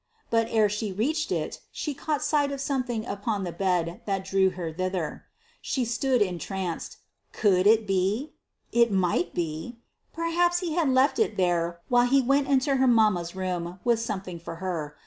[0.31, 4.49] But ere she reached it, she caught sight of something upon the bed that drew
[4.49, 5.25] her thither.
[5.61, 6.97] She stood entranced.
[7.33, 8.33] Could it be?
[8.71, 9.77] It might be.
[10.11, 14.39] Perhaps he had left it there while he went into her mamma's room with something
[14.39, 14.95] for her.